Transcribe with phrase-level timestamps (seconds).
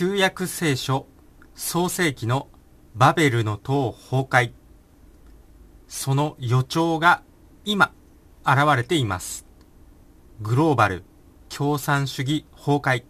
[0.00, 1.08] 旧約聖書
[1.56, 2.46] 創世記の
[2.94, 4.52] バベルの塔崩壊。
[5.88, 7.24] その予兆が
[7.64, 7.92] 今
[8.46, 9.44] 現れています。
[10.40, 11.02] グローバル
[11.48, 13.02] 共産主義崩壊。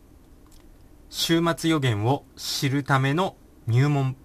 [1.11, 3.37] 終末予言を知るための
[3.67, 4.17] 入門。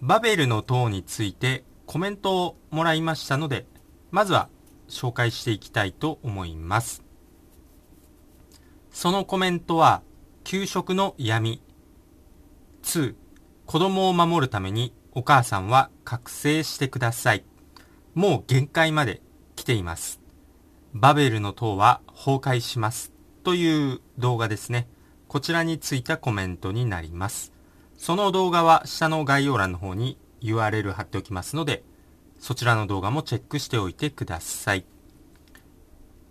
[0.00, 3.66] バベルの塔についてコメントをもらいましたので、
[4.10, 4.48] まずは
[4.88, 7.07] 紹介していきたいと思います。
[9.00, 10.02] そのコメントは、
[10.42, 11.62] 給食の闇。
[12.82, 13.14] 2、
[13.64, 17.44] 子供を守るためにお母さんは覚醒してください。
[18.14, 19.22] もう限界まで
[19.54, 20.20] 来ています。
[20.94, 23.12] バベルの塔は崩壊します。
[23.44, 24.88] という動画ですね。
[25.28, 27.52] こちらについたコメントになります。
[27.96, 31.84] その動画は下の概要欄の方に URL 貼っておきますので、
[32.40, 34.84] そちらの動画もチェックしておいてください。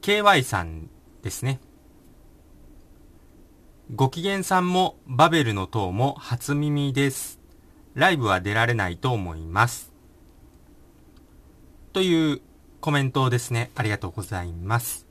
[0.02, 0.90] KY さん
[1.22, 1.62] ですね。
[3.96, 7.40] ご機嫌さんもバベルの塔も初耳です。
[7.94, 9.94] ライブは出られないと思います。
[11.94, 12.42] という
[12.82, 13.72] コメントですね。
[13.76, 15.08] ありがとうございます。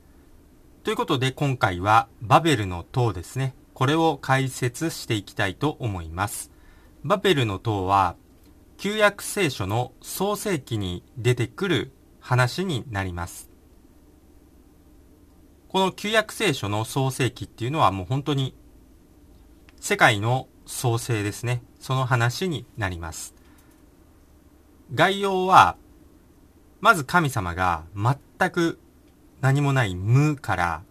[0.83, 3.55] ということで今回はバベルの塔ですね。
[3.73, 6.51] これを解説していきたいと思います。
[7.03, 8.15] バベルの塔は
[8.77, 13.49] 旧約聖書の創世記に出てくる話になります。
[15.67, 18.55] この旧約聖書の創世記っていうのはもう本当に
[19.79, 21.61] 世界の創生ですね。
[21.79, 23.33] その話になります。
[24.93, 25.77] 概要は、
[26.81, 28.79] まず神様が全く
[29.41, 30.83] 何もない無から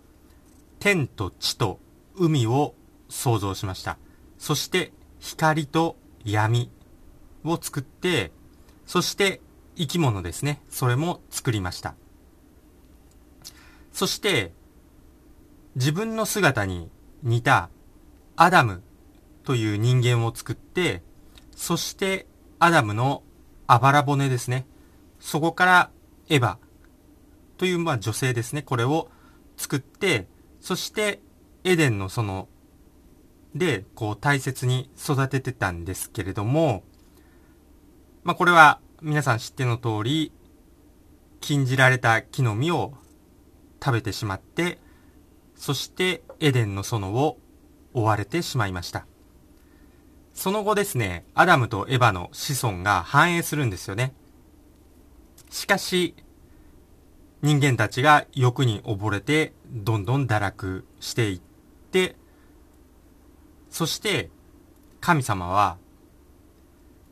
[0.78, 1.78] 天と地と
[2.16, 2.74] 海を
[3.08, 3.98] 創造しました。
[4.38, 6.70] そして光と闇
[7.44, 8.32] を作って、
[8.86, 9.40] そして
[9.76, 10.62] 生き物ですね。
[10.68, 11.94] それも作りました。
[13.92, 14.52] そして、
[15.74, 16.90] 自分の姿に
[17.22, 17.70] 似た
[18.36, 18.82] アダム
[19.44, 21.02] という人間を作って、
[21.54, 22.26] そして
[22.58, 23.22] アダムの
[23.66, 24.66] あばら骨ですね。
[25.18, 25.90] そこから
[26.28, 26.56] エヴァ
[27.56, 28.62] というまあ女性ですね。
[28.62, 29.08] これを
[29.56, 30.28] 作って、
[30.60, 31.20] そして
[31.64, 32.46] エデンの園
[33.54, 36.84] でこう大切に育ててたんですけれども、
[38.22, 40.32] まあこれは皆さん知っての通り、
[41.40, 42.92] 禁じられた木の実を
[43.82, 44.78] 食べてしまって、
[45.54, 47.38] そしてエデンの園を
[47.96, 49.06] 追われてしまいました。
[50.34, 54.12] その後ですね、アダムとエヴァの子孫が繁栄するんですよね。
[55.50, 56.14] しかし、
[57.40, 61.40] 人間たちが欲に溺れて、どんどん堕落していっ
[61.90, 62.16] て、
[63.70, 64.28] そして、
[65.00, 65.78] 神様は、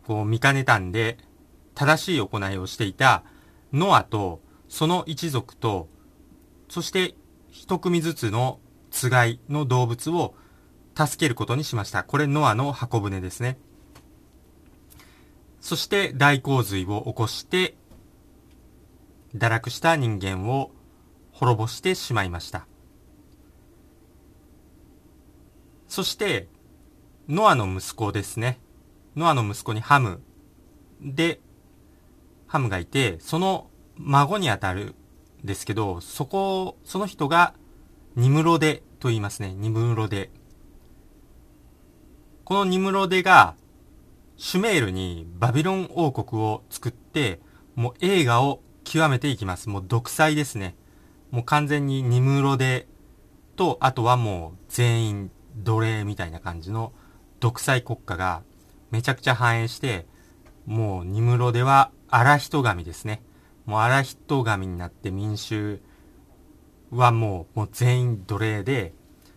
[0.06, 1.16] こう見かねたんで、
[1.74, 3.24] 正しい行いをしていた
[3.72, 5.88] ノアと、その一族と、
[6.68, 7.14] そして
[7.48, 10.34] 一組ずつのつがいの動物を
[10.96, 12.04] 助けることにしました。
[12.04, 13.58] これノアの箱舟ですね。
[15.60, 17.76] そして大洪水を起こして、
[19.34, 20.70] 堕落した人間を
[21.32, 22.66] 滅ぼしてしまいました。
[25.88, 26.48] そして、
[27.28, 28.60] ノアの息子ですね。
[29.16, 30.20] ノアの息子にハム
[31.00, 31.40] で、
[32.46, 34.94] ハムがいて、その孫にあたる
[35.42, 37.54] んですけど、そこ、その人が
[38.16, 39.54] ニムロデと言いますね。
[39.54, 40.30] ニムロデ。
[42.44, 43.54] このニムロデが、
[44.36, 47.40] シュメールにバビロン王国を作って、
[47.74, 49.70] もう映画を極めていきます。
[49.70, 50.76] もう独裁ですね。
[51.30, 52.86] もう完全にニムロデ
[53.56, 56.92] と、あとはもう全員奴隷みたいな感じの
[57.40, 58.42] 独裁国家が
[58.90, 60.06] めちゃくちゃ繁栄して、
[60.66, 63.22] もうニムロデは荒人神ですね。
[63.64, 65.80] もう荒人神になって民衆
[66.90, 68.92] はもうもう全員奴隷で、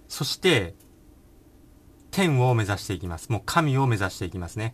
[0.09, 0.75] そして
[2.17, 3.31] 天を目指していきます。
[3.31, 4.73] もう神を目指していきますね。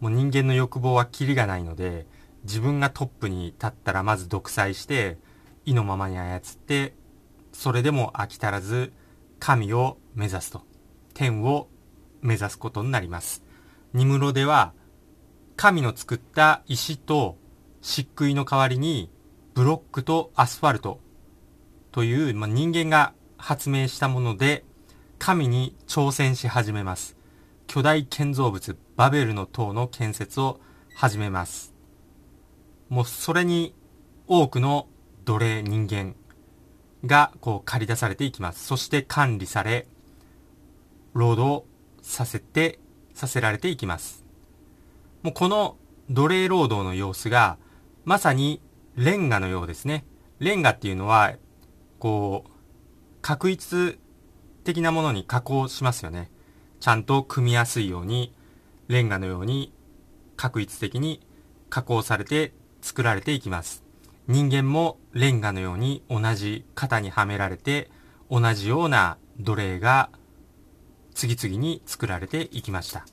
[0.00, 2.04] もう人間の欲望はキリがないので、
[2.42, 5.18] 自分がトップに立ったらまず独裁して、
[5.66, 6.94] 意のままに操って、
[7.52, 8.92] それでも飽き足らず、
[9.38, 10.62] 神を目指すと。
[11.14, 11.68] 天を
[12.22, 13.44] 目指すことになります。
[13.92, 14.72] ニムロでは、
[15.54, 17.38] 神の作った石と
[17.82, 19.12] 漆喰の代わりに、
[19.54, 20.98] ブロックとアスファルト
[21.92, 24.64] という、まあ、人間が発明したもので、
[25.18, 27.16] 神に挑戦し始めます。
[27.66, 30.60] 巨大建造物バベルの塔の建設を
[30.94, 31.74] 始めます。
[32.88, 33.74] もうそれに
[34.26, 34.88] 多くの
[35.24, 36.14] 奴隷人間
[37.04, 38.64] がこう借り出されていきます。
[38.64, 39.86] そして管理され、
[41.12, 41.66] 労働
[42.00, 42.78] させて、
[43.12, 44.24] させられていきます。
[45.22, 45.76] もうこの
[46.08, 47.58] 奴隷労働の様子が
[48.04, 48.62] まさに
[48.94, 50.04] レンガのようですね。
[50.38, 51.34] レンガっていうのは、
[51.98, 52.50] こう、
[53.20, 53.98] 確一
[54.68, 56.30] 的なものに加工しますよね。
[56.80, 58.34] ちゃんと組みやすいように、
[58.88, 59.72] レンガのように、
[60.36, 61.26] 確一的に
[61.70, 63.82] 加工されて作られていきます。
[64.26, 67.90] 人間もレンガのように同じ型にはめられて、
[68.30, 70.10] 同じような奴隷が
[71.14, 73.06] 次々に作られていきました。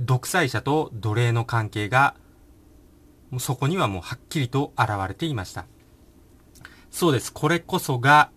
[0.00, 2.16] 独裁者と奴隷の関係が、
[3.38, 5.66] そこにはもうはっきりと現れていました。
[6.90, 7.32] そうです。
[7.32, 8.32] これこそが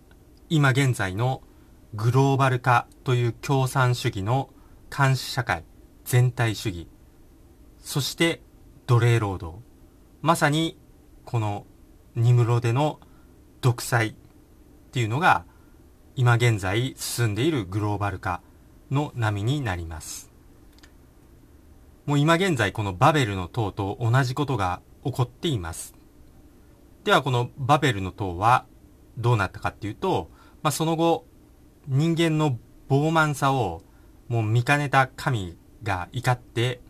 [0.50, 1.42] 今現在の
[1.94, 4.50] グローバル化という共産主義の
[4.94, 5.64] 監視社会、
[6.04, 6.86] 全体主義、
[7.78, 8.42] そして
[8.86, 9.58] 奴隷労働。
[10.20, 10.76] まさに
[11.24, 11.66] この
[12.14, 13.00] ニムロでの
[13.62, 14.14] 独裁っ
[14.92, 15.46] ていうのが
[16.14, 18.42] 今現在進んでいるグローバル化
[18.90, 20.30] の波になります。
[22.04, 25.94] もう今現在このバベルの塔と同じことが起こっています。
[27.02, 28.66] ではこのバベルの塔は
[29.18, 30.30] どうなったかっていうと、
[30.62, 31.26] まあ、その後
[31.86, 32.58] 人間の
[32.88, 33.82] 傲慢さを
[34.28, 36.80] もう見かねた神が怒って、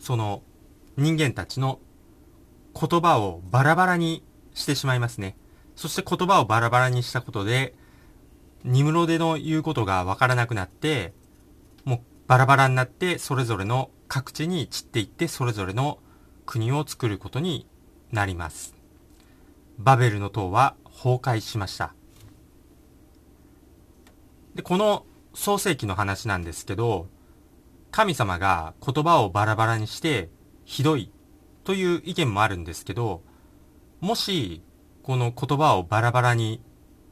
[0.00, 0.42] その
[0.96, 1.80] 人間たちの
[2.78, 4.22] 言葉をバラバラに
[4.54, 5.36] してしまいますね。
[5.74, 7.74] そして言葉をバラバラにしたことで、
[8.64, 11.12] ニムロデの言うことがわからなくなって、
[11.84, 15.98] もうバラバラになってそれぞれの各地に散っていってそれぞれの
[16.44, 17.66] 国を作ることに
[18.12, 18.75] なります。
[19.78, 21.94] バベルの塔は崩壊しました。
[24.54, 27.08] で、この創世記の話なんですけど、
[27.90, 30.30] 神様が言葉をバラバラにして
[30.64, 31.10] ひどい
[31.64, 33.22] という意見もあるんですけど、
[34.00, 34.62] もし
[35.02, 36.62] この言葉をバラバラに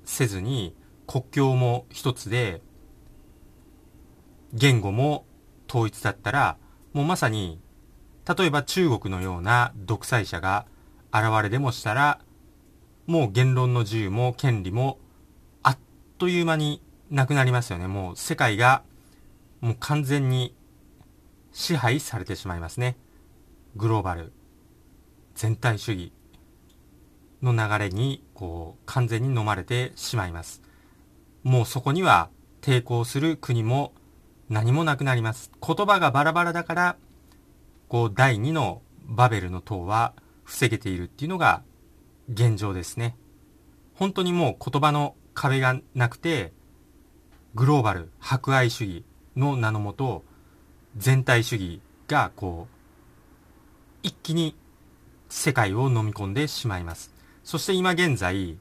[0.04, 0.74] せずに
[1.06, 2.62] 国境も一つで
[4.52, 5.26] 言語も
[5.68, 6.56] 統一だったら、
[6.92, 7.60] もうまさに、
[8.26, 10.66] 例えば中国のような独裁者が
[11.12, 12.20] 現れでもしたら、
[13.06, 14.98] もう言論の自由も権利も
[15.62, 15.78] あっ
[16.18, 16.80] という間に
[17.10, 17.86] なくなりますよね。
[17.86, 18.82] もう世界が
[19.60, 20.54] もう完全に
[21.52, 22.96] 支配されてしまいますね。
[23.76, 24.32] グローバル、
[25.34, 26.12] 全体主義
[27.42, 30.62] の流れにこう完全に飲まれてしまいます。
[31.42, 32.30] もうそこには
[32.62, 33.92] 抵抗する国も
[34.48, 35.50] 何もなくなります。
[35.66, 36.96] 言葉がバラバラだから、
[37.88, 40.14] こう第2のバベルの塔は
[40.44, 41.62] 防げているっていうのが
[42.32, 43.16] 現状ですね。
[43.94, 46.52] 本当にもう言葉の壁がなくて、
[47.54, 49.04] グローバル、博愛主義
[49.36, 50.24] の名のもと、
[50.96, 52.74] 全体主義がこう、
[54.02, 54.56] 一気に
[55.28, 57.12] 世界を飲み込んでしまいます。
[57.42, 58.58] そして今現在、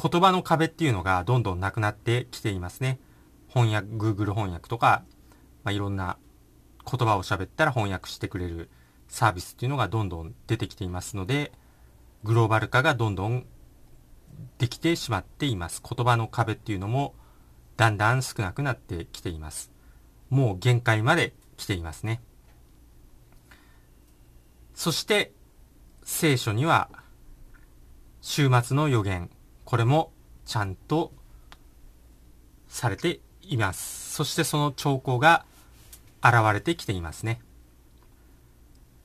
[0.00, 2.98] 言葉の壁っていうのがどんどんなくなってきていますね。
[3.48, 5.02] 翻訳、Google 翻訳とか、
[5.64, 6.18] まあ、いろんな
[6.90, 8.70] 言葉を喋ったら翻訳してくれる
[9.08, 11.52] サービスっていうのがどんどん出てきていますので、
[12.24, 13.46] グローバル化がどんどん
[14.58, 15.82] できてしまっています。
[15.82, 17.14] 言葉の壁っていうのも
[17.76, 19.70] だんだん少なくなってきています。
[20.30, 22.20] もう限界まで来ていますね。
[24.74, 25.32] そして
[26.02, 26.88] 聖書には
[28.20, 29.30] 週末の予言、
[29.64, 30.12] これも
[30.44, 31.12] ちゃんと
[32.68, 34.14] されています。
[34.14, 35.44] そしてその兆候が
[36.22, 37.40] 現れてきていますね。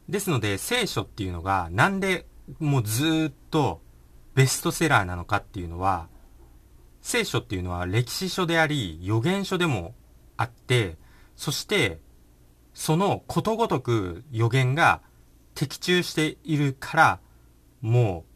[0.09, 2.25] ですので聖書っていうのがなんで
[2.59, 3.81] もうずっと
[4.35, 6.07] ベストセラーなのかっていうのは
[7.01, 9.93] 聖書っていうのは歴史書であり予言書でも
[10.37, 10.97] あって
[11.35, 11.99] そして
[12.73, 15.01] そのことごとく予言が
[15.53, 17.19] 的中しているから
[17.81, 18.33] もう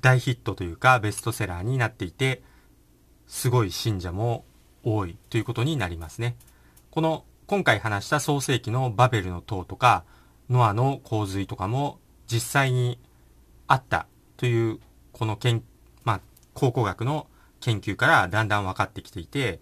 [0.00, 2.42] 大ヒットというかベストセラーになっていて
[3.26, 4.44] すごい信者も
[4.82, 6.36] 多いということになりますね。
[6.90, 10.04] この今回話した創世記のバベルの塔とか
[10.50, 12.98] ノアの洪水とかも実際に
[13.66, 14.80] あったという
[15.12, 15.62] この研、
[16.04, 16.20] まあ、
[16.54, 17.26] 考古学の
[17.60, 19.60] 研究からだんだん分かってきていて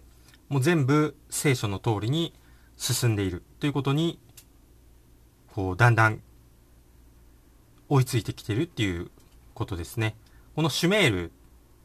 [0.49, 2.33] もう全部聖書の通りに
[2.77, 4.19] 進んでいるということに
[5.53, 6.21] こうだんだん
[7.89, 9.11] 追いついてきてるっていう
[9.53, 10.15] ことですね。
[10.55, 11.31] このシュメール、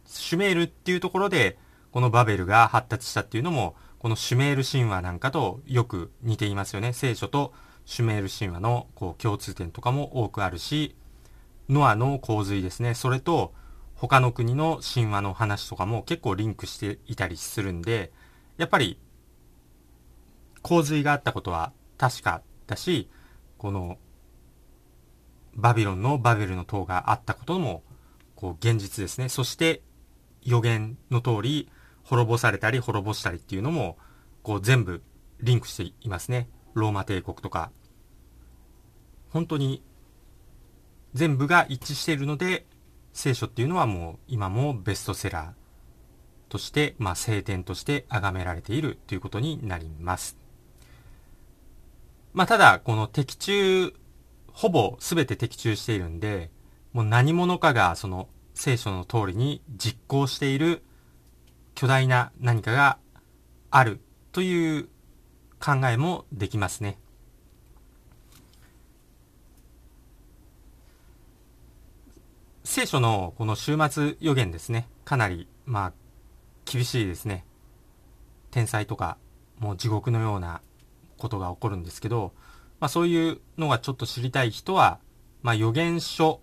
[0.06, 1.58] シュメールっていうところで
[1.90, 6.92] このバベルが発達したっていうのもこのシュメール神話なんかとよく似ていますよね。
[6.92, 7.52] 聖書と
[7.86, 10.94] シュメール神話のこう共通点とかも多くあるし、
[11.68, 12.94] ノアの洪水ですね。
[12.94, 13.54] それと
[13.94, 18.12] 他の国の神話の話とかも結構リンクしていたりするんで、
[18.58, 18.98] やっぱり
[20.62, 23.08] 洪水があったことは確かだし、
[23.56, 23.98] この
[25.54, 27.82] バビロンのバベルの塔があったことも
[28.34, 29.28] こう現実ですね。
[29.28, 29.82] そして
[30.42, 31.70] 予言の通り
[32.02, 33.96] 滅ぼされたり滅ぼしたりっていうのも、
[34.42, 35.02] こう全部
[35.40, 36.48] リンクしていますね。
[36.80, 37.70] ローマ帝国とか。
[39.30, 39.82] 本当に
[41.14, 42.66] 全部が一致しているので、
[43.12, 50.36] 聖書っていうのはもう今もベストセラーとして、まあ、聖典として崇められているということになります。
[52.34, 53.94] まあ、ただ、この的中、
[54.52, 56.50] ほぼ全て的中しているんで、
[56.92, 60.82] もう何者かがその聖書の通りに実行している
[61.74, 62.98] 巨大な何かが
[63.70, 64.00] ある
[64.32, 64.88] という
[65.60, 66.98] 考えもできますね。
[72.64, 74.88] 聖書のこの週末予言ですね。
[75.04, 75.92] かなり、まあ、
[76.64, 77.44] 厳しいですね。
[78.50, 79.18] 天才とか、
[79.58, 80.60] もう地獄のような
[81.16, 82.32] ことが起こるんですけど、
[82.80, 84.98] まあそういうのがちょっと知りたい人は、
[85.42, 86.40] まあ予言書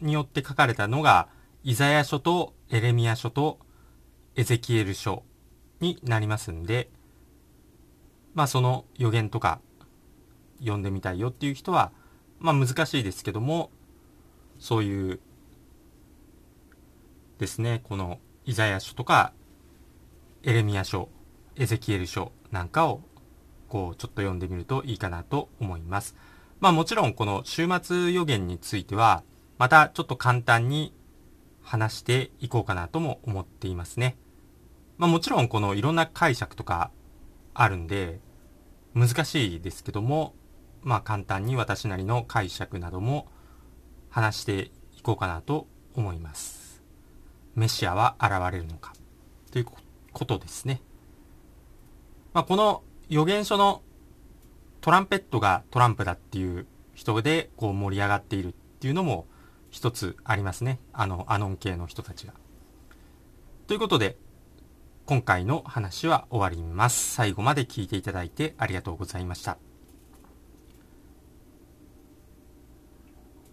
[0.00, 1.28] によって書かれたのが、
[1.64, 3.58] イザヤ書とエレミア書と
[4.36, 5.22] エゼキエル書
[5.80, 6.90] になりますんで、
[8.38, 9.60] まあその予言とか
[10.60, 11.90] 読んでみたいよっていう人は、
[12.38, 13.72] まあ難しいですけども、
[14.60, 15.20] そういう
[17.40, 19.32] ですね、このイザヤ書とか
[20.44, 21.08] エレミア書、
[21.56, 23.00] エゼキエル書なんかを
[23.68, 26.14] こうちょっと読んでみるといいかなと思います。
[26.60, 29.24] まあもちろんこの週末予言については
[29.58, 30.94] またちょっと簡単に
[31.60, 34.16] 話していこうかなとも思っていますね。
[34.96, 36.92] まあもちろんこのいろんな解釈とか
[37.52, 38.20] あるんで
[38.98, 40.34] 難しいですけども
[40.82, 43.28] まあ簡単に私なりの解釈なども
[44.10, 46.82] 話していこうかなと思います。
[47.54, 48.92] メシアは現れるのか？
[49.52, 49.66] という
[50.12, 50.80] ことですね。
[52.32, 53.82] まあこの予言書の
[54.80, 59.26] トランペットがトランプだっていう人でこう盛り上がっているっていうのも
[59.70, 60.80] 一つありますね。
[60.92, 62.32] あの、アノン系の人たちが。
[63.66, 64.16] ということで、
[65.08, 67.14] 今回の話は終わります。
[67.14, 69.56] 最後まで聞いていただいてありがとうございました。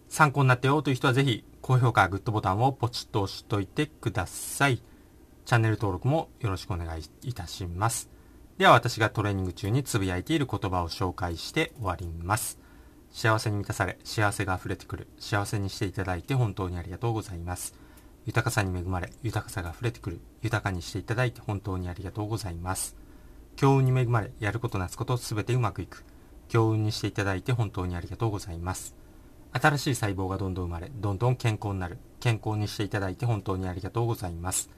[0.06, 4.82] 参考になったよという人はぜひ、高評価、グッドボタンをポチッと押しといてください。
[5.46, 8.10] チャンネル登録もよろしくお願いいたします。
[8.58, 12.58] では私がトレーニング中につぶやいている言葉を紹介して終わります。
[13.12, 15.08] 幸せに満たされ、幸せが溢れてくる。
[15.18, 17.85] 幸せにしていただいて本当にありがとうございます。
[18.26, 20.20] 豊かさに恵まれ、豊かさが溢れてくる。
[20.42, 22.96] 豊かにしていただいて本当にありがとうございます。
[23.54, 26.04] 強運に恵まれ、やることなすことすべてうまくいく。
[26.48, 28.96] 強運にしていただいて本当にありがとうございます。
[29.52, 31.98] 新しい細胞がどんどん生まれ、どんどん健康になる。
[32.18, 34.70] 健康にしていただいて本当にありがとうございます。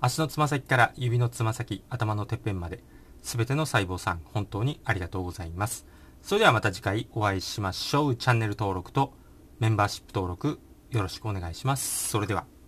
[0.00, 2.84] 足のつま先から指のつま先、頭のてっぺんまで、
[3.22, 5.86] すべての細胞さん、本当にありがとうございます。
[6.22, 8.16] それではまた次回お会いしましょう。
[8.16, 9.14] チャンネル登録と
[9.58, 12.08] メンバーシップ登録よろしくお願いします。
[12.08, 12.59] それでは。